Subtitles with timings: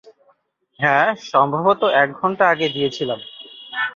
[0.79, 3.19] হ্যাঁ, সম্ভবত এক ঘন্টা আগে দিয়েছিলাম।